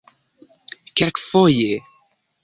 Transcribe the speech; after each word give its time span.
kelkfoje 0.95 1.71